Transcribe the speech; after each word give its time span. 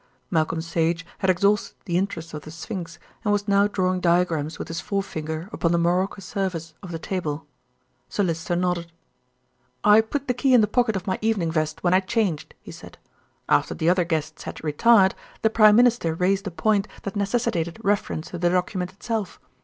Malcolm 0.31 0.61
Sage 0.61 1.05
had 1.19 1.29
exhausted 1.29 1.75
the 1.85 1.95
interest 1.95 2.33
of 2.33 2.41
the 2.41 2.49
sphinx 2.49 2.97
and 3.23 3.31
was 3.31 3.47
now 3.47 3.67
drawing 3.67 3.99
diagrams 3.99 4.57
with 4.57 4.67
his 4.67 4.81
forefinger 4.81 5.47
upon 5.53 5.71
the 5.71 5.77
morocco 5.77 6.19
surface 6.19 6.73
of 6.81 6.91
the 6.91 6.97
table. 6.97 7.45
Sir 8.09 8.23
Lyster 8.23 8.55
nodded. 8.55 8.91
"I 9.83 10.01
put 10.01 10.27
the 10.27 10.33
key 10.33 10.55
in 10.55 10.61
the 10.61 10.65
pocket 10.65 10.95
of 10.95 11.05
my 11.05 11.19
evening 11.21 11.51
vest 11.51 11.83
when 11.83 11.93
I 11.93 11.99
changed," 11.99 12.55
he 12.61 12.71
said. 12.71 12.97
"After 13.47 13.75
the 13.75 13.89
other 13.91 14.03
guests 14.03 14.41
had 14.45 14.63
retired, 14.63 15.13
the 15.43 15.51
Prime 15.51 15.75
Minister 15.75 16.15
raised 16.15 16.47
a 16.47 16.51
point 16.51 16.87
that 17.03 17.15
necessitated 17.15 17.77
reference 17.83 18.29
to 18.31 18.39
the 18.39 18.49
document 18.49 18.91
itself. 18.91 19.39